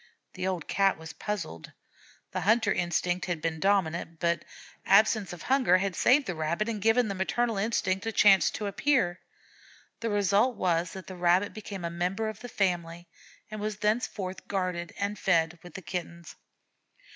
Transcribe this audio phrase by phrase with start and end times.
[0.33, 1.73] The old Cat was puzzled.
[2.31, 4.43] The hunter instinct had been dominant, but
[4.83, 8.65] absence of hunger had saved the Rabbit and given the maternal instinct a chance to
[8.65, 9.19] appear.
[9.99, 13.09] The result was that the Rabbit became a member of the family,
[13.51, 16.35] and was thenceforth guarded and fed with the Kittens.